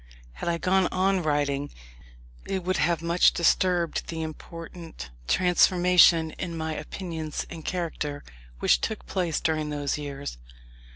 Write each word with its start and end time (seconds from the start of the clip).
Had 0.33 0.49
I 0.49 0.57
gone 0.57 0.87
on 0.87 1.21
writing, 1.21 1.69
it 2.47 2.63
would 2.63 2.77
have 2.77 3.03
much 3.03 3.33
disturbed 3.33 4.07
the 4.07 4.23
important 4.23 5.11
transformation 5.27 6.31
in 6.39 6.57
my 6.57 6.73
opinions 6.73 7.45
and 7.51 7.63
character, 7.63 8.23
which 8.57 8.81
took 8.81 9.05
place 9.05 9.39
during 9.39 9.69
those 9.69 9.99
years. 9.99 10.39